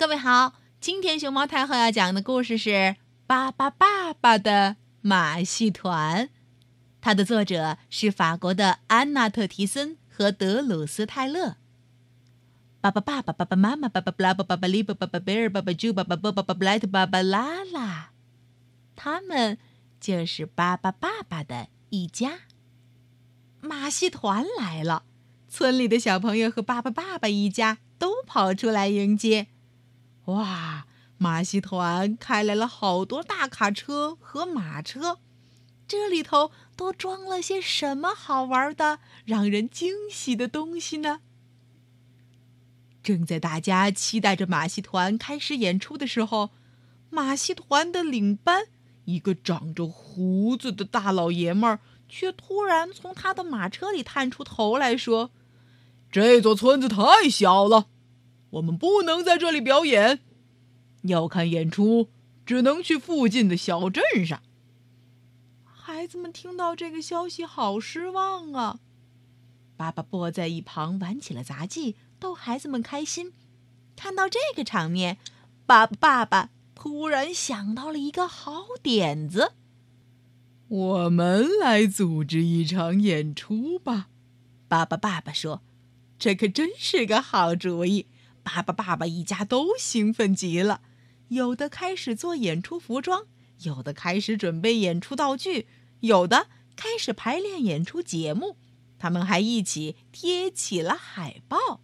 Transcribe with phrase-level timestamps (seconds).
[0.00, 2.70] 各位好，今天熊猫太后要讲的故事是
[3.26, 6.24] 《巴巴爸爸的马戏团》，
[7.02, 11.56] 它的作者是法国的安娜特·提森和德鲁斯·泰勒。
[12.80, 18.12] 巴巴爸爸、爸爸妈妈、巴巴布拉、巴巴巴利巴、巴巴贝尔、巴巴朱、巴巴波、巴巴布莱特、巴巴拉拉，
[18.96, 19.58] 他们
[20.00, 22.38] 就是巴巴爸爸的一家。
[23.60, 25.02] 马戏团来了，
[25.46, 29.48] 村里的小朋友和巴巴爸爸一家都跑出来迎接。
[30.30, 30.86] 哇！
[31.18, 35.18] 马戏团开来了好多大卡车和马车，
[35.86, 41.20] 这里头都装了些什么好玩的、让人惊喜的东西呢？
[43.02, 46.48] 正在大家期待着马戏团开始演出的时候，
[47.10, 48.68] 马戏团的领班，
[49.04, 55.30] 一个长着胡子的大老爷们儿，却突然从他的马车里探出头来说
[56.10, 57.88] ：“这座村子太小了。”
[58.52, 60.20] 我们不能在这里表演，
[61.02, 62.08] 要看演出
[62.44, 64.42] 只能去附近的小镇上。
[65.64, 68.78] 孩子们听到这个消息，好失望啊！
[69.76, 73.32] 爸爸波在一旁玩起了杂技，逗孩子们开心。
[73.96, 75.18] 看到这个场面，
[75.66, 79.52] 爸爸爸爸突然想到了一个好点子：
[80.68, 84.08] 我们来组织一场演出吧！
[84.68, 85.62] 爸爸爸爸说
[86.18, 88.06] ：“这可真是个好主意。”
[88.42, 90.80] 爸爸、爸爸一家都兴奋极了，
[91.30, 93.26] 有的开始做演出服装，
[93.62, 95.66] 有的开始准备演出道具，
[96.00, 98.56] 有的开始排练演出节目。
[98.98, 101.80] 他们还一起贴起了海报。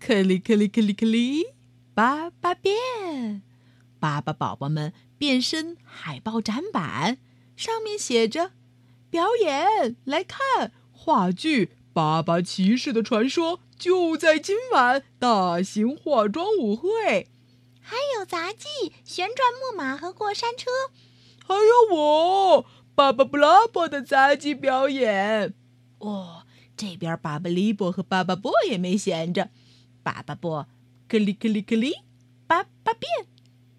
[0.00, 1.46] 克里克里克里克里，
[1.94, 3.42] 爸爸变！
[4.00, 7.18] 巴巴宝宝们变身海报展板，
[7.56, 8.50] 上面写着
[9.08, 17.28] ：“表演来看话剧《巴巴骑士的传说》。”就在今晚，大型化妆舞会，
[17.86, 20.70] 还有杂技、旋转木马和过山车，
[21.46, 25.52] 还有我巴巴布拉伯的杂技表演。
[25.98, 26.44] 哦，
[26.74, 29.50] 这边巴巴利波和巴巴波也没闲着，
[30.02, 30.66] 巴巴波
[31.06, 31.96] 克里克里克里，
[32.46, 33.26] 巴巴变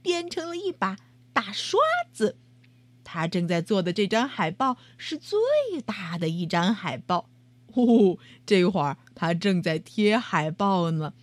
[0.04, 0.98] 变成了一把
[1.34, 1.80] 大刷
[2.14, 2.38] 子，
[3.04, 5.40] 他正在做的这张海报是最
[5.84, 7.28] 大的一张海报。
[7.74, 11.14] 呼呼，这会儿他正在贴海报呢。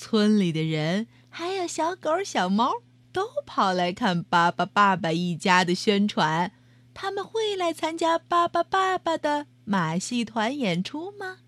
[0.00, 2.82] 村里的人还有小狗、小猫
[3.12, 6.52] 都跑来看巴巴爸爸一家的宣传。
[6.94, 11.38] 他们会来参加巴巴爸爸的马戏团演出吗？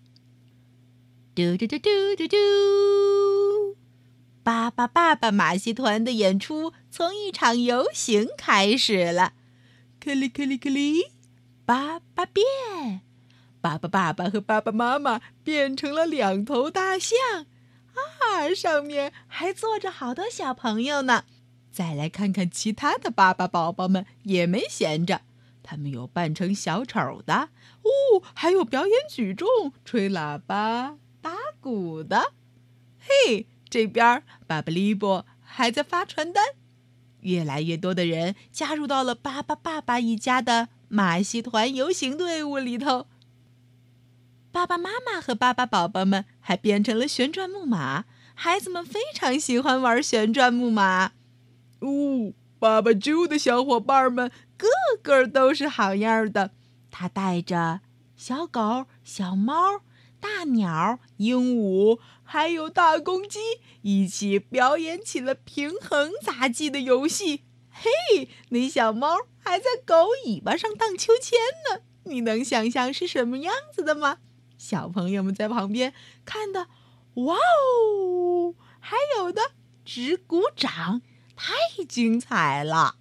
[1.33, 2.37] 嘟嘟嘟嘟嘟嘟！
[4.43, 9.33] 巴巴爸爸马戏团的演出从一场游行开始了。
[9.99, 11.03] 克里克里克里，
[11.63, 12.43] 巴巴变。
[13.61, 17.45] 爸爸、爸爸和爸爸妈妈变成了两头大象，
[17.93, 21.25] 啊，上面还坐着好多小朋友呢。
[21.71, 25.21] 再来看看其他的爸爸宝宝们，也没闲着，
[25.63, 27.49] 他们有扮成小丑的，
[27.83, 29.47] 哦，还有表演举重、
[29.85, 32.33] 吹喇叭、打鼓的。
[32.99, 36.43] 嘿，这边爸爸利波还在发传单，
[37.21, 43.07] 越来越多的人加入到了巴巴爸爸一家的马戏团游行队伍里头。
[44.51, 48.03] 爸爸妈妈和爸爸宝宝们还变成了旋转木马，
[48.33, 51.13] 孩子们非常喜欢玩旋转木马。
[51.79, 54.67] 哦，爸爸猪的小伙伴们个
[55.01, 56.51] 个都是好样的，
[56.91, 57.79] 他带着
[58.17, 59.81] 小狗、小猫、
[60.19, 63.39] 大鸟、鹦鹉，还有大公鸡，
[63.83, 67.45] 一起表演起了平衡杂技的游戏。
[67.69, 74.17] 嘿，那小猫还在狗尾巴上荡秋千呢，你能想象是什么样子的吗？
[74.61, 75.91] 小朋友们在旁边
[76.23, 76.67] 看的，
[77.15, 78.53] 哇哦！
[78.79, 79.41] 还有的
[79.83, 81.01] 直鼓掌，
[81.35, 81.55] 太
[81.89, 82.97] 精彩了！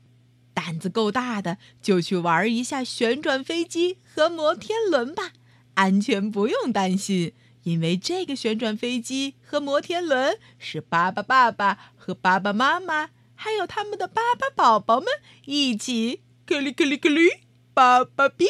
[0.55, 5.33] 胆子够大的就去玩一下旋转飞机和摩天轮吧，
[5.75, 7.35] 安全不用担心，
[7.65, 15.09] 因为这个旋转飞机和摩天轮是巴巴爸爸和爸爸妈妈还有他们的巴巴宝宝们
[15.45, 17.29] 一起克里克里克里
[17.75, 18.49] 巴巴变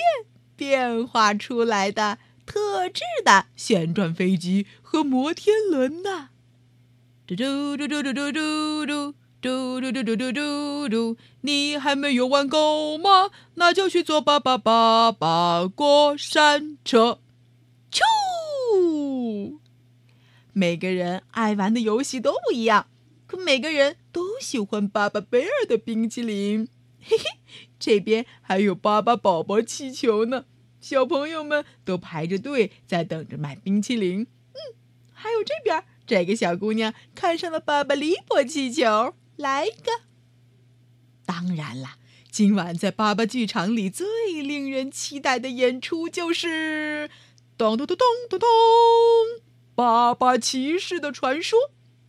[0.54, 2.18] 变化出来的。
[2.50, 6.30] 特制的旋转飞机和摩天轮呢？
[7.24, 13.30] 嘟嘟嘟嘟嘟嘟嘟嘟嘟嘟嘟嘟嘟嘟嘟，你还没有玩够吗？
[13.54, 17.20] 那就去坐吧吧吧吧过山车。
[17.92, 18.02] 啾！
[20.52, 22.88] 每个人爱玩的游戏都不一样，
[23.28, 26.66] 可每个人都喜欢巴巴贝尔的冰淇淋。
[27.00, 27.24] 嘿嘿，
[27.78, 30.46] 这边还有巴巴宝宝气球呢。
[30.80, 34.22] 小朋友们都排着队在等着买冰淇淋。
[34.52, 34.58] 嗯，
[35.12, 39.92] 还有这边，这个小姑娘看上了巴巴利波气球，来一个。
[41.26, 41.96] 当然了，
[42.30, 44.06] 今晚在巴巴剧场里最
[44.42, 47.08] 令人期待的演出就是
[47.56, 48.48] 《咚咚咚咚咚咚》
[49.74, 51.58] 巴巴骑士的传说，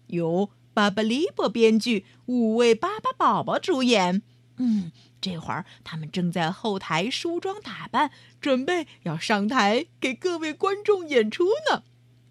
[0.08, 4.24] 由巴巴利波编剧，五位巴巴宝宝主演。
[4.64, 11.82] 嗯，这会儿他们正在后台梳妆打扮，准备要上台给各位观众演出呢。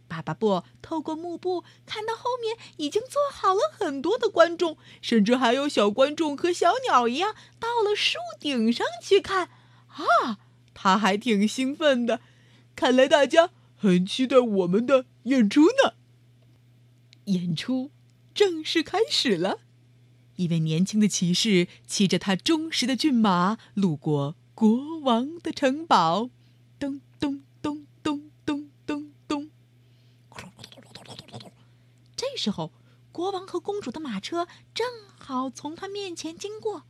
[0.06, 9.48] 巴巴布透过幕布看到后面已经坐好了很多的观众，甚至还有小观众和小鸟一样到了树顶上去看。
[9.88, 10.38] 啊，
[10.72, 12.20] 他还挺兴奋的，
[12.76, 15.94] 看来大家很期待我们的演出呢。
[17.24, 17.90] 演出
[18.32, 19.58] 正式开始了，
[20.40, 26.30] 一位年轻的骑士骑着他忠实的骏马路过国王的城堡，
[26.78, 29.50] 咚咚咚咚咚咚咚。
[32.16, 32.72] 这时候，
[33.12, 34.86] 国王和公主的马车正
[35.18, 36.84] 好从他面前经过。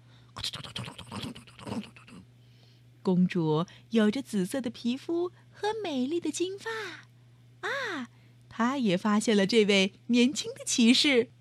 [3.02, 6.70] 公主有着紫色的皮肤和美丽的金发，
[7.68, 8.10] 啊，
[8.48, 11.32] 她也发现了这位年轻的骑士。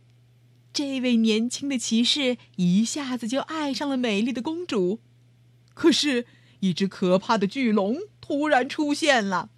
[0.80, 5.02] 这位年轻的骑士一下子就爱上了美丽的公主。
[5.74, 6.26] 可是，
[6.62, 9.50] 一只可怕的巨龙突然出现了。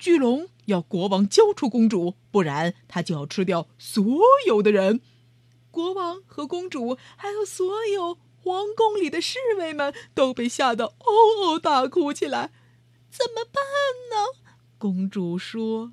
[0.00, 4.04] 巨龙要国王交出公主，不然他就要吃掉所
[4.48, 5.00] 有的人。
[5.70, 11.04] 国王和公主还有所有皇宫里的侍卫们都被吓得嗷
[11.40, 12.50] 嗷大哭起来。
[13.08, 13.62] 怎么办
[14.10, 14.56] 呢？
[14.76, 15.92] 公主说。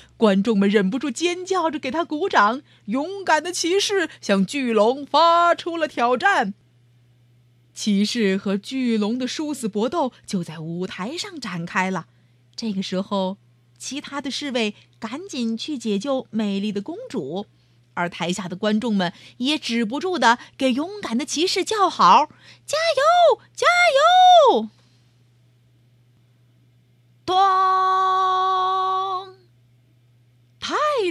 [0.21, 2.61] 观众们忍不住尖叫着给他鼓掌。
[2.85, 6.53] 勇敢的骑士向巨龙发出了挑战。
[7.73, 12.05] 骑士和巨龙的殊死搏斗就在舞台上展开了。
[12.55, 13.37] 这个时候。
[13.79, 17.47] 其他的侍卫赶紧去解救美丽的公主，
[17.95, 22.29] 而台下的观众们也止不住的给勇敢的骑士叫好
[22.63, 23.65] ：“加油，加
[24.53, 24.69] 油！”
[27.25, 28.50] 咚！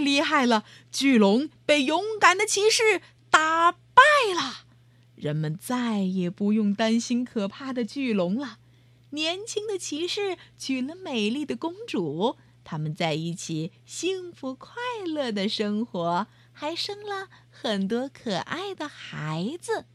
[0.00, 4.02] 厉害了，巨龙被勇敢的骑士打败
[4.34, 4.64] 了，
[5.14, 8.58] 人们再也不用担心可怕的巨龙了。
[9.10, 12.36] 年轻的骑士娶了美丽的公主。
[12.62, 14.74] 他们在一起幸福快
[15.04, 19.86] 乐的生活，还生了很多可爱的孩子。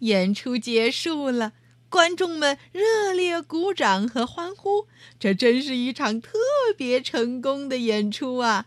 [0.00, 1.52] 演出结束了，
[1.88, 4.88] 观众们热烈鼓掌和欢呼，
[5.20, 6.32] 这真是一场特
[6.76, 8.66] 别成功的演出啊！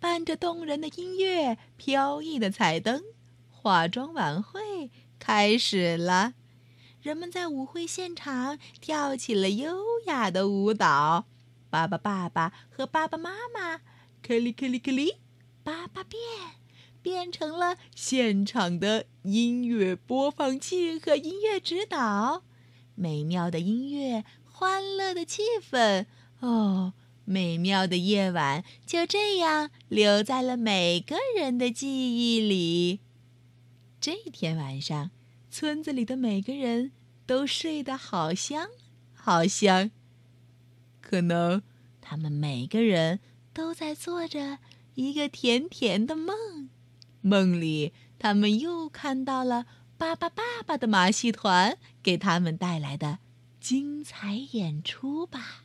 [0.00, 3.02] 伴着动人的音乐、飘逸的彩灯，
[3.50, 6.32] 化妆晚会开始了。
[7.02, 11.26] 人们在舞会现场跳起了优雅的舞蹈，
[11.68, 13.82] 巴巴爸爸和巴巴妈妈，
[14.22, 15.16] 克里克里克里，
[15.62, 16.20] 巴巴变，
[17.02, 22.42] 变成了现场的音乐播放器和音乐指导。
[22.94, 26.06] 美妙的音乐，欢乐的气氛，
[26.40, 26.92] 哦，
[27.30, 32.98] 美妙的夜晚就这样留在了每个人的记忆里。
[34.00, 35.12] 这天晚上。
[35.52, 36.92] 村子里的每个人
[37.26, 38.68] 都睡得好香，
[39.12, 39.90] 好香。
[41.00, 41.62] 可能
[42.00, 43.18] 他们每个人
[43.52, 44.58] 都在做着
[44.94, 46.70] 一个甜甜的梦，
[47.20, 49.66] 梦里他们又看到了
[49.98, 53.18] 巴巴爸爸的马戏团给他们带来的
[53.58, 55.64] 精彩演出吧。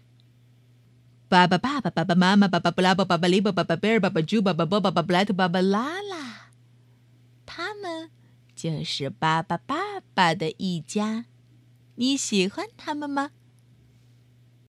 [1.28, 6.52] 爸爸爸爸、爸爸妈妈、爸爸布拉、爸爸里、爸爸贝尔、爸爸猪、爸爸波、爸爸布莱特、爸爸拉拉，
[7.46, 8.12] 他们。
[8.56, 11.26] 就是巴巴爸爸的一家，
[11.96, 13.32] 你喜欢他们吗？